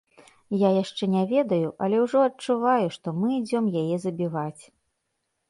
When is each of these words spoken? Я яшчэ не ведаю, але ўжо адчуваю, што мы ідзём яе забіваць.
Я 0.59 0.69
яшчэ 0.83 1.09
не 1.15 1.21
ведаю, 1.33 1.69
але 1.87 1.97
ўжо 2.05 2.23
адчуваю, 2.29 2.87
што 2.97 3.15
мы 3.19 3.27
ідзём 3.37 3.69
яе 3.85 3.95
забіваць. 4.09 4.63